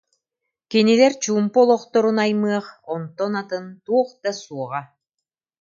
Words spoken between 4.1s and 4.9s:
да суоҕа